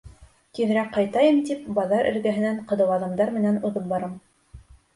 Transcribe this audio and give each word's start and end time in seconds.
Тиҙерәк 0.59 0.87
ҡайтайым 0.95 1.37
тип, 1.49 1.67
баҙар 1.81 2.11
эргәһенән 2.13 2.59
ҡыҙыу 2.73 2.97
аҙымдар 2.99 3.37
менән 3.39 3.63
уҙып 3.71 3.89
барам. 3.95 4.21